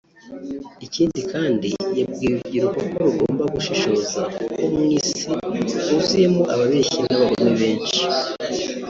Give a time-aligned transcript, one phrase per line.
[0.85, 1.67] Ikindi kandi
[1.97, 5.15] yabwiye urubyiruko ko rugomba gushishoza kuko mu isi
[5.87, 8.01] huzoyemo ababeshyi n’abagome benshi